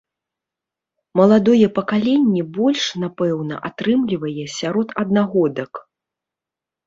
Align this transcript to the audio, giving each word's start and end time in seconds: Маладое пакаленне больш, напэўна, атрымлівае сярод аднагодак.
Маладое 1.19 1.67
пакаленне 1.77 2.41
больш, 2.57 2.83
напэўна, 3.03 3.55
атрымлівае 3.69 4.45
сярод 4.59 4.87
аднагодак. 5.03 5.71